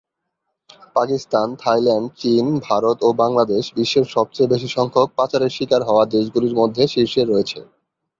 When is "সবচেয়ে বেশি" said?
4.15-4.69